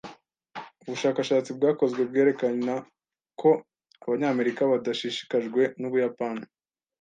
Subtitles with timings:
[0.85, 2.73] Ubushakashatsi bwakozwe bwerekana
[3.41, 3.49] ko
[4.05, 6.45] Abanyamerika badashishikajwe n’Ubuyapani.